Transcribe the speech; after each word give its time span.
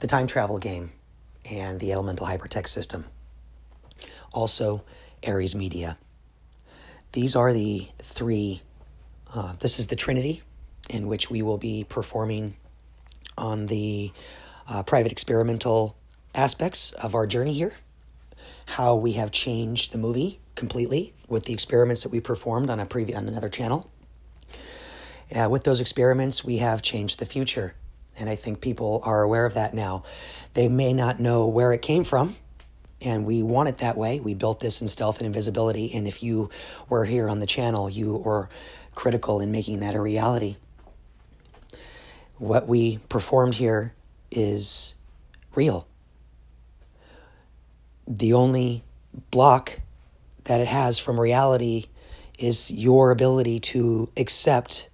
the 0.00 0.06
time 0.06 0.26
travel 0.26 0.58
game 0.58 0.92
and 1.50 1.80
the 1.80 1.92
elemental 1.92 2.26
hypertext 2.26 2.68
system. 2.68 3.04
Also, 4.32 4.82
Aries 5.22 5.54
Media. 5.54 5.96
These 7.12 7.34
are 7.34 7.52
the 7.52 7.88
three, 7.98 8.62
uh, 9.34 9.54
this 9.60 9.78
is 9.78 9.86
the 9.86 9.96
Trinity 9.96 10.42
in 10.90 11.06
which 11.08 11.30
we 11.30 11.42
will 11.42 11.58
be 11.58 11.84
performing 11.88 12.56
on 13.36 13.66
the 13.66 14.12
uh, 14.68 14.82
private 14.82 15.12
experimental 15.12 15.96
aspects 16.34 16.92
of 16.92 17.14
our 17.14 17.26
journey 17.26 17.54
here. 17.54 17.74
How 18.66 18.94
we 18.94 19.12
have 19.12 19.30
changed 19.30 19.92
the 19.92 19.98
movie 19.98 20.40
completely 20.54 21.14
with 21.26 21.44
the 21.44 21.52
experiments 21.52 22.02
that 22.02 22.10
we 22.10 22.20
performed 22.20 22.68
on 22.68 22.80
a 22.80 22.86
previous 22.86 23.16
on 23.16 23.28
another 23.28 23.48
channel. 23.48 23.90
Uh, 25.34 25.48
with 25.50 25.64
those 25.64 25.80
experiments, 25.80 26.44
we 26.44 26.58
have 26.58 26.82
changed 26.82 27.18
the 27.18 27.26
future, 27.26 27.74
and 28.18 28.28
I 28.28 28.36
think 28.36 28.60
people 28.60 29.00
are 29.04 29.22
aware 29.22 29.46
of 29.46 29.54
that 29.54 29.74
now. 29.74 30.04
They 30.54 30.68
may 30.68 30.92
not 30.92 31.20
know 31.20 31.46
where 31.46 31.72
it 31.72 31.82
came 31.82 32.04
from, 32.04 32.36
and 33.00 33.24
we 33.24 33.42
want 33.42 33.68
it 33.68 33.78
that 33.78 33.96
way. 33.96 34.20
We 34.20 34.34
built 34.34 34.60
this 34.60 34.80
in 34.80 34.88
stealth 34.88 35.18
and 35.18 35.26
invisibility, 35.26 35.92
and 35.94 36.06
if 36.06 36.22
you 36.22 36.50
were 36.88 37.04
here 37.04 37.28
on 37.28 37.38
the 37.38 37.46
channel, 37.46 37.88
you 37.88 38.14
were 38.14 38.48
critical 38.94 39.40
in 39.40 39.52
making 39.52 39.80
that 39.80 39.94
a 39.94 40.00
reality. 40.00 40.56
What 42.36 42.68
we 42.68 42.98
performed 43.08 43.54
here 43.54 43.94
is 44.30 44.94
real. 45.54 45.86
The 48.06 48.32
only 48.32 48.84
block 49.30 49.80
that 50.44 50.60
it 50.60 50.68
has 50.68 50.98
from 50.98 51.20
reality 51.20 51.86
is 52.38 52.70
your 52.70 53.10
ability 53.10 53.60
to 53.60 54.08
accept 54.16 54.88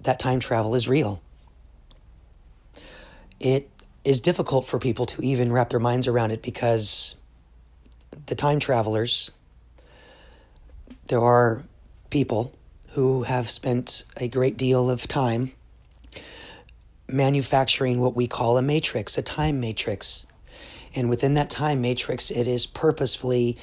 that 0.00 0.18
time 0.18 0.40
travel 0.40 0.74
is 0.74 0.88
real. 0.88 1.20
It 3.40 3.68
is 4.04 4.20
difficult 4.20 4.66
for 4.66 4.78
people 4.78 5.06
to 5.06 5.22
even 5.22 5.52
wrap 5.52 5.70
their 5.70 5.80
minds 5.80 6.06
around 6.06 6.30
it 6.30 6.42
because 6.42 7.16
the 8.26 8.34
time 8.34 8.60
travelers, 8.60 9.30
there 11.08 11.20
are 11.20 11.64
people 12.10 12.54
who 12.90 13.24
have 13.24 13.50
spent 13.50 14.04
a 14.16 14.28
great 14.28 14.56
deal 14.56 14.88
of 14.88 15.06
time 15.06 15.52
manufacturing 17.08 18.00
what 18.00 18.16
we 18.16 18.26
call 18.26 18.56
a 18.56 18.62
matrix, 18.62 19.18
a 19.18 19.22
time 19.22 19.60
matrix. 19.60 20.26
And 20.94 21.08
within 21.08 21.34
that 21.34 21.50
time 21.50 21.80
matrix, 21.80 22.30
it 22.30 22.46
is 22.46 22.64
purposefully 22.64 23.56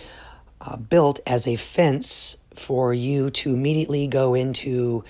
uh, 0.62 0.78
built 0.78 1.20
as 1.26 1.48
a 1.48 1.56
fence 1.56 2.38
for 2.54 2.94
you 2.94 3.30
to 3.30 3.54
immediately 3.54 4.08
go 4.08 4.34
into 4.34 5.04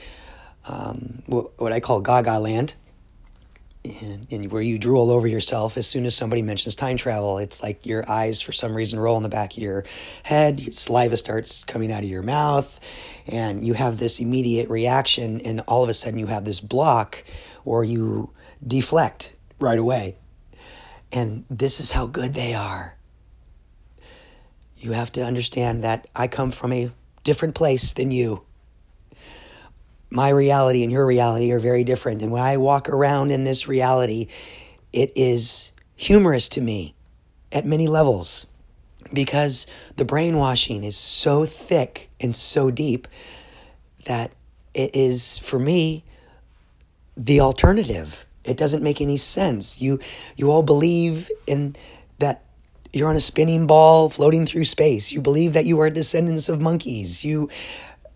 um, 0.66 1.22
what, 1.26 1.60
what 1.60 1.74
I 1.74 1.80
call 1.80 2.02
Gaga 2.02 2.40
land 2.40 2.76
and, 3.86 4.26
and, 4.32 4.52
where 4.52 4.62
you 4.62 4.78
drool 4.78 5.12
over 5.12 5.28
yourself 5.28 5.78
as 5.78 5.86
soon 5.86 6.06
as 6.06 6.16
somebody 6.16 6.42
mentions 6.42 6.76
time 6.76 6.96
travel. 6.96 7.38
It's 7.38 7.62
like 7.62 7.86
your 7.86 8.10
eyes, 8.10 8.42
for 8.42 8.52
some 8.52 8.76
reason, 8.76 9.00
roll 9.00 9.18
in 9.18 9.24
the 9.24 9.30
back 9.30 9.54
of 9.54 9.64
your 9.64 9.84
head, 10.24 10.74
saliva 10.74 11.18
starts 11.18 11.64
coming 11.66 11.92
out 11.92 12.04
of 12.04 12.10
your 12.10 12.24
mouth, 12.24 12.80
and 13.28 13.66
you 13.66 13.74
have 13.74 13.98
this 13.98 14.20
immediate 14.20 14.70
reaction, 14.70 15.42
and 15.42 15.62
all 15.62 15.84
of 15.84 15.90
a 15.90 15.94
sudden 15.94 16.20
you 16.20 16.28
have 16.28 16.46
this 16.46 16.62
block, 16.62 17.24
or 17.66 17.84
you 17.84 18.32
deflect 18.66 19.36
right 19.60 19.80
away. 19.80 20.16
And 21.12 21.46
this 21.50 21.80
is 21.80 21.92
how 21.92 22.06
good 22.06 22.34
they 22.34 22.54
are. 22.54 22.98
You 24.78 24.94
have 24.94 25.12
to 25.14 25.24
understand 25.24 25.84
that 25.84 26.08
I 26.16 26.28
come 26.28 26.52
from 26.52 26.74
a 26.74 26.92
different 27.24 27.56
place 27.56 27.94
than 27.94 28.12
you 28.12 28.44
my 30.14 30.30
reality 30.30 30.84
and 30.84 30.92
your 30.92 31.06
reality 31.06 31.52
are 31.52 31.60
very 31.60 31.84
different. 31.84 32.22
And 32.22 32.32
when 32.32 32.44
I 32.44 32.58
walk 32.58 32.88
around 32.88 33.32
in 33.32 33.44
this 33.44 33.68
reality, 33.68 34.28
it 34.94 35.12
is 35.16 35.72
humorous 35.96 36.48
to 36.50 36.62
me 36.62 36.94
at 37.52 37.66
many 37.66 37.88
levels 37.88 38.46
because 39.12 39.66
the 39.96 40.06
brainwashing 40.06 40.84
is 40.84 40.96
so 40.96 41.46
thick 41.46 42.10
and 42.20 42.36
so 42.36 42.70
deep 42.70 43.08
that 44.06 44.32
it 44.76 44.96
is, 44.96 45.40
for 45.40 45.58
me, 45.58 46.04
the 47.18 47.40
alternative. 47.40 48.26
It 48.44 48.58
doesn't 48.58 48.84
make 48.84 49.02
any 49.02 49.18
sense. 49.18 49.82
You, 49.82 50.00
you 50.36 50.52
all 50.52 50.64
believe 50.64 51.30
in 51.48 51.76
that 52.20 52.44
you're 52.92 53.10
on 53.10 53.16
a 53.16 53.20
spinning 53.20 53.66
ball 53.66 54.10
floating 54.10 54.46
through 54.46 54.66
space. 54.66 55.12
You 55.12 55.22
believe 55.22 55.54
that 55.54 55.66
you 55.66 55.80
are 55.80 55.90
descendants 55.90 56.50
of 56.50 56.62
monkeys. 56.62 57.26
You 57.26 57.50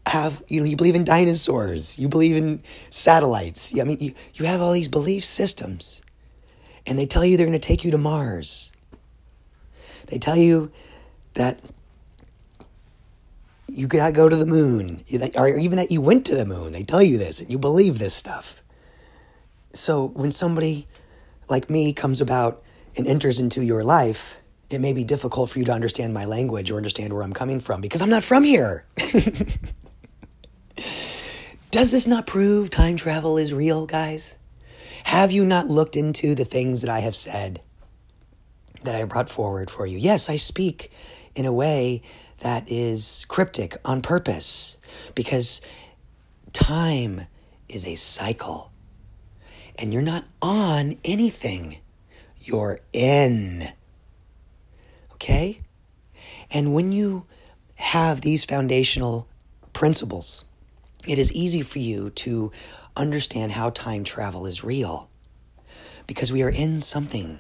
have 0.07 0.44
you 0.47 0.59
know 0.59 0.66
you 0.66 0.75
believe 0.75 0.95
in 0.95 1.03
dinosaurs 1.03 1.97
you 2.00 2.07
believe 2.07 2.35
in 2.35 2.62
satellites. 2.90 3.78
I 3.79 3.84
mean 3.84 3.97
you, 4.00 4.13
you 4.35 4.45
have 4.45 4.62
all 4.62 4.73
these 4.73 4.88
belief 4.88 5.23
systems 5.23 6.01
and 6.85 6.97
they 6.97 7.06
tell 7.06 7.25
you 7.25 7.38
they're 7.38 7.45
going 7.45 7.59
to 7.59 7.68
take 7.68 7.84
you 7.84 7.91
to 7.91 7.97
mars. 7.97 8.72
They 10.07 10.17
tell 10.17 10.38
you 10.38 10.72
that 11.34 11.59
you 13.67 13.88
gotta 13.88 14.13
go 14.13 14.29
to 14.29 14.35
the 14.35 14.46
moon 14.46 15.03
or 15.35 15.47
even 15.50 15.78
that 15.78 15.91
you 15.91 16.00
went 16.00 16.25
to 16.28 16.35
the 16.35 16.46
moon. 16.46 16.72
They 16.72 16.84
tell 16.84 17.03
you 17.03 17.17
this 17.17 17.41
and 17.41 17.51
you 17.51 17.59
believe 17.59 18.00
this 18.00 18.13
stuff. 18.13 18.63
So 19.73 20.07
when 20.07 20.31
somebody 20.31 20.88
like 21.50 21.69
me 21.69 21.94
comes 21.94 22.22
about 22.22 22.63
and 22.96 23.07
enters 23.07 23.40
into 23.40 23.63
your 23.63 23.84
life 23.84 24.40
it 24.69 24.81
may 24.81 24.91
be 24.91 25.03
difficult 25.03 25.50
for 25.50 25.59
you 25.59 25.66
to 25.66 25.72
understand 25.72 26.13
my 26.13 26.25
language 26.25 26.72
or 26.72 26.78
understand 26.78 27.13
where 27.13 27.23
i'm 27.23 27.34
coming 27.34 27.59
from 27.59 27.81
because 27.81 28.01
i'm 28.01 28.09
not 28.09 28.23
from 28.23 28.44
here 28.44 28.85
Does 31.78 31.92
this 31.92 32.08
not 32.08 32.26
prove 32.26 32.72
time 32.72 32.98
travel 32.98 33.38
is 33.38 33.54
real, 33.54 33.86
guys? 33.86 34.36
Have 35.04 35.32
you 35.32 35.46
not 35.46 35.68
looked 35.68 35.96
into 35.96 36.34
the 36.34 36.44
things 36.44 36.82
that 36.82 36.90
I 36.90 37.02
have 37.02 37.16
said, 37.16 37.62
that 38.82 38.96
I 38.96 39.04
brought 39.04 39.30
forward 39.30 39.70
for 39.70 39.86
you? 39.86 39.96
Yes, 39.96 40.28
I 40.28 40.38
speak 40.38 40.90
in 41.36 41.46
a 41.46 41.54
way 41.54 42.02
that 42.40 42.64
is 42.66 43.26
cryptic 43.28 43.78
on 43.86 44.02
purpose 44.02 44.80
because 45.14 45.62
time 46.52 47.28
is 47.70 47.86
a 47.86 47.94
cycle. 47.94 48.72
And 49.78 49.94
you're 49.94 50.02
not 50.02 50.26
on 50.42 50.98
anything, 51.06 51.78
you're 52.42 52.80
in. 52.92 53.70
Okay? 55.14 55.62
And 56.50 56.74
when 56.74 56.92
you 56.92 57.28
have 57.76 58.22
these 58.22 58.46
foundational 58.46 59.28
principles, 59.74 60.46
it 61.07 61.18
is 61.18 61.31
easy 61.34 61.62
for 61.62 61.79
you 61.79 62.09
to 62.12 62.51
understand 62.95 63.53
how 63.53 63.69
time 63.69 64.03
travel 64.03 64.45
is 64.45 64.63
real 64.63 65.09
because 66.06 66.31
we 66.31 66.44
are 66.44 66.50
in 66.50 66.78
something. 66.78 67.40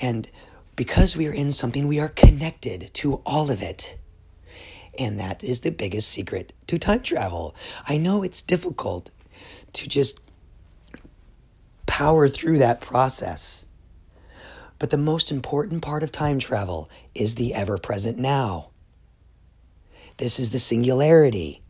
And 0.00 0.28
because 0.76 1.16
we 1.16 1.28
are 1.28 1.32
in 1.32 1.50
something, 1.50 1.86
we 1.86 2.00
are 2.00 2.08
connected 2.08 2.90
to 2.94 3.16
all 3.26 3.50
of 3.50 3.62
it. 3.62 3.98
And 4.98 5.20
that 5.20 5.44
is 5.44 5.60
the 5.60 5.70
biggest 5.70 6.08
secret 6.08 6.52
to 6.66 6.78
time 6.78 7.02
travel. 7.02 7.54
I 7.86 7.96
know 7.96 8.22
it's 8.22 8.42
difficult 8.42 9.10
to 9.74 9.88
just 9.88 10.20
power 11.86 12.28
through 12.28 12.58
that 12.58 12.80
process. 12.80 13.66
But 14.78 14.90
the 14.90 14.96
most 14.96 15.30
important 15.30 15.82
part 15.82 16.02
of 16.02 16.10
time 16.10 16.38
travel 16.38 16.88
is 17.14 17.34
the 17.34 17.54
ever 17.54 17.78
present 17.78 18.18
now. 18.18 18.70
This 20.16 20.40
is 20.40 20.50
the 20.50 20.58
singularity 20.58 21.62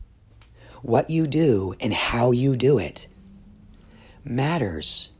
what 0.81 1.09
you 1.09 1.27
do 1.27 1.75
and 1.79 1.93
how 1.93 2.31
you 2.31 2.55
do 2.55 2.77
it 2.77 3.07
matters. 4.23 5.11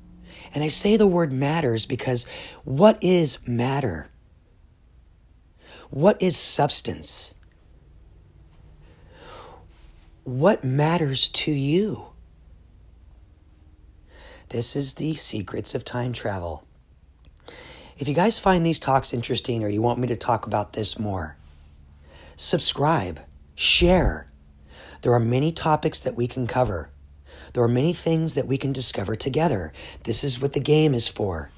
And 0.53 0.63
I 0.63 0.67
say 0.67 0.97
the 0.97 1.07
word 1.07 1.31
matters 1.31 1.85
because 1.85 2.25
what 2.63 2.97
is 3.01 3.38
matter? 3.47 4.09
What 5.89 6.21
is 6.21 6.38
substance? 6.38 7.35
What 10.23 10.63
matters 10.63 11.29
to 11.29 11.51
you? 11.51 12.07
This 14.50 14.75
is 14.75 14.95
the 14.95 15.15
secrets 15.15 15.74
of 15.74 15.86
time 15.86 16.13
travel. 16.13 16.65
If 17.97 18.07
you 18.07 18.13
guys 18.13 18.39
find 18.39 18.65
these 18.65 18.80
talks 18.80 19.13
interesting 19.13 19.63
or 19.63 19.69
you 19.69 19.81
want 19.81 20.00
me 20.00 20.07
to 20.07 20.15
talk 20.15 20.45
about 20.45 20.74
this 20.74 20.97
more, 20.97 21.38
subscribe, 22.36 23.19
share, 23.56 24.31
there 25.01 25.13
are 25.13 25.19
many 25.19 25.51
topics 25.51 26.01
that 26.01 26.15
we 26.15 26.27
can 26.27 26.48
cover. 26.48 26.89
There 27.53 27.63
are 27.63 27.68
many 27.68 27.94
things 27.94 28.36
that 28.36 28.48
we 28.48 28.57
can 28.57 28.71
discover 28.71 29.15
together. 29.15 29.74
This 30.03 30.24
is 30.24 30.39
what 30.39 30.53
the 30.53 30.59
game 30.59 30.94
is 30.94 31.07
for. 31.07 31.51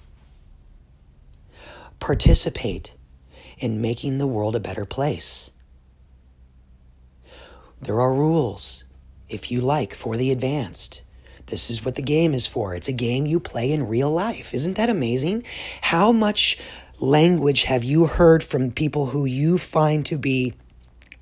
Participate 1.99 2.95
in 3.59 3.81
making 3.81 4.17
the 4.17 4.27
world 4.27 4.55
a 4.55 4.59
better 4.59 4.85
place. 4.85 5.51
There 7.81 7.99
are 7.99 8.13
rules, 8.13 8.85
if 9.29 9.51
you 9.51 9.61
like, 9.61 9.93
for 9.93 10.17
the 10.17 10.31
advanced. 10.31 11.03
This 11.47 11.69
is 11.69 11.83
what 11.83 11.95
the 11.95 12.01
game 12.01 12.33
is 12.33 12.47
for. 12.47 12.73
It's 12.73 12.87
a 12.87 12.93
game 12.93 13.25
you 13.25 13.39
play 13.39 13.71
in 13.71 13.87
real 13.87 14.09
life. 14.09 14.53
Isn't 14.53 14.77
that 14.77 14.89
amazing? 14.89 15.43
How 15.81 16.11
much 16.11 16.57
language 16.99 17.63
have 17.63 17.83
you 17.83 18.05
heard 18.05 18.43
from 18.43 18.71
people 18.71 19.07
who 19.07 19.25
you 19.25 19.57
find 19.57 20.05
to 20.05 20.17
be 20.17 20.53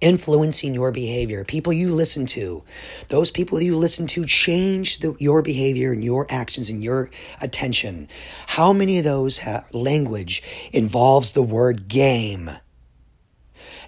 influencing 0.01 0.74
your 0.74 0.92
behavior, 0.92 1.45
people 1.45 1.71
you 1.71 1.94
listen 1.94 2.25
to, 2.25 2.63
those 3.07 3.31
people 3.31 3.62
you 3.62 3.75
listen 3.77 4.07
to 4.07 4.25
change 4.25 5.00
the, 5.00 5.15
your 5.19 5.42
behavior 5.42 5.94
and 5.94 6.03
your 6.03 6.25
actions 6.30 6.69
and 6.69 6.83
your 6.83 7.09
attention. 7.42 8.09
How 8.48 8.74
many 8.74 8.98
of 8.98 9.03
those 9.03 9.39
ha- 9.39 9.65
language 9.71 10.44
involves 10.74 11.31
the 11.31 11.44
word 11.44 11.88
game, 11.88 12.50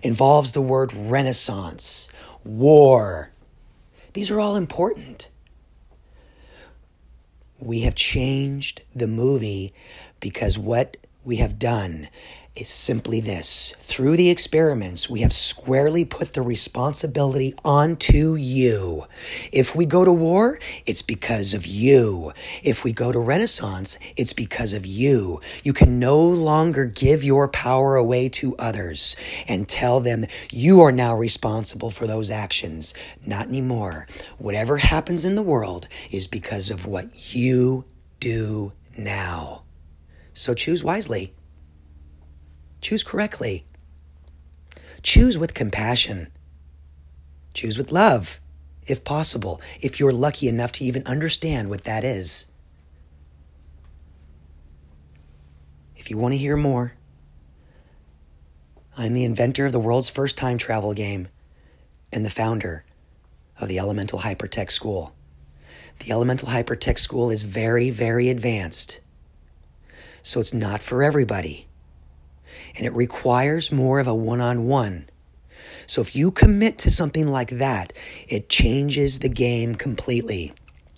involves 0.02 0.52
the 0.52 0.62
word 0.62 0.94
renaissance, 0.94 2.10
war? 2.44 3.32
These 4.14 4.30
are 4.30 4.40
all 4.40 4.56
important. 4.56 5.30
We 7.60 7.82
have 7.82 7.96
changed 7.96 8.84
the 8.94 9.08
movie 9.08 9.74
because 10.20 10.60
what 10.60 10.98
we 11.24 11.38
have 11.38 11.60
done 11.60 12.10
is 12.56 12.70
simply 12.70 13.20
this. 13.20 13.74
Through 13.80 14.16
the 14.16 14.30
experiments, 14.30 15.10
we 15.10 15.22
have 15.22 15.34
squarely 15.34 16.06
put 16.06 16.34
the 16.34 16.44
responsibility 16.44 17.56
onto 17.66 18.36
you. 18.36 19.06
If 19.52 19.76
we 19.76 19.88
go 19.88 20.06
to 20.06 20.14
war, 20.14 20.60
it's 20.86 21.02
because 21.02 21.56
of 21.56 21.66
you. 21.66 22.32
If 22.64 22.84
we 22.84 22.94
go 22.94 23.12
to 23.12 23.18
Renaissance, 23.18 23.98
it's 24.16 24.34
because 24.34 24.74
of 24.74 24.86
you. 24.86 25.42
You 25.64 25.74
can 25.74 25.98
no 25.98 26.22
longer 26.22 26.86
give 26.86 27.24
your 27.24 27.48
power 27.48 27.96
away 27.96 28.30
to 28.30 28.56
others 28.58 29.16
and 29.48 29.68
tell 29.68 30.00
them 30.00 30.26
you 30.52 30.82
are 30.82 30.92
now 30.92 31.16
responsible 31.16 31.90
for 31.90 32.06
those 32.06 32.30
actions. 32.30 32.94
Not 33.26 33.48
anymore. 33.48 34.08
Whatever 34.38 34.78
happens 34.78 35.26
in 35.26 35.34
the 35.34 35.42
world 35.42 35.88
is 36.12 36.28
because 36.28 36.70
of 36.70 36.86
what 36.86 37.34
you 37.34 37.86
do 38.20 38.74
now. 38.96 39.63
So 40.34 40.54
choose 40.54 40.84
wisely. 40.84 41.34
Choose 42.82 43.04
correctly. 43.04 43.66
Choose 45.02 45.38
with 45.38 45.54
compassion. 45.54 46.32
Choose 47.54 47.78
with 47.78 47.92
love, 47.92 48.40
if 48.88 49.04
possible, 49.04 49.62
if 49.80 50.00
you're 50.00 50.12
lucky 50.12 50.48
enough 50.48 50.72
to 50.74 50.84
even 50.84 51.06
understand 51.06 51.70
what 51.70 51.84
that 51.84 52.04
is. 52.04 52.48
If 55.96 56.10
you 56.10 56.18
want 56.18 56.34
to 56.34 56.38
hear 56.38 56.58
more, 56.58 56.96
I'm 58.98 59.14
the 59.14 59.24
inventor 59.24 59.66
of 59.66 59.72
the 59.72 59.80
world's 59.80 60.10
first 60.10 60.38
time 60.38 60.58
travel 60.58 60.94
game 60.94 61.28
and 62.12 62.26
the 62.26 62.30
founder 62.30 62.86
of 63.60 63.68
the 63.68 63.80
Elemental 63.80 64.20
Hypertech 64.20 64.72
School. 64.72 65.16
The 66.00 66.12
Elemental 66.12 66.50
Hypertech 66.50 66.98
School 66.98 67.30
is 67.30 67.44
very, 67.44 67.90
very 67.90 68.30
advanced, 68.30 69.00
so 70.24 70.40
it's 70.40 70.54
not 70.54 70.82
for 70.82 71.04
everybody 71.04 71.68
and 72.76 72.86
it 72.86 72.94
requires 72.94 73.72
more 73.72 74.00
of 74.00 74.08
a 74.08 74.16
one 74.16 74.42
on 74.42 74.66
one. 74.66 75.10
So 75.86 76.02
if 76.02 76.16
you 76.16 76.32
commit 76.32 76.78
to 76.80 76.92
something 76.92 77.28
like 77.28 77.52
that, 77.52 77.94
it 78.28 78.50
changes 78.50 79.20
the 79.20 79.30
game 79.30 79.76
completely. 79.76 80.54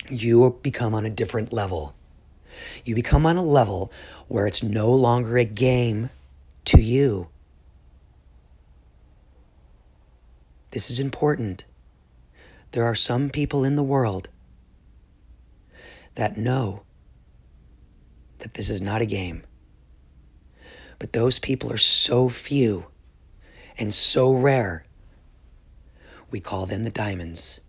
You 0.08 0.58
become 0.62 0.94
on 0.94 1.04
a 1.04 1.10
different 1.10 1.52
level. 1.52 1.94
You 2.84 2.94
become 2.94 3.26
on 3.26 3.36
a 3.36 3.42
level 3.42 3.92
where 4.28 4.46
it's 4.46 4.62
no 4.62 4.92
longer 4.92 5.36
a 5.36 5.44
game 5.44 6.10
to 6.66 6.80
you. 6.80 7.28
This 10.70 10.90
is 10.90 11.00
important. 11.00 11.64
There 12.72 12.84
are 12.84 12.94
some 12.94 13.30
people 13.30 13.64
in 13.64 13.76
the 13.76 13.82
world 13.82 14.28
that 16.14 16.36
know 16.36 16.82
that 18.46 18.54
this 18.54 18.70
is 18.70 18.80
not 18.80 19.02
a 19.02 19.06
game. 19.06 19.42
But 21.00 21.12
those 21.12 21.40
people 21.40 21.72
are 21.72 21.76
so 21.76 22.28
few 22.28 22.86
and 23.76 23.92
so 23.92 24.32
rare. 24.32 24.86
We 26.30 26.38
call 26.38 26.64
them 26.66 26.84
the 26.84 26.92
diamonds. 26.92 27.60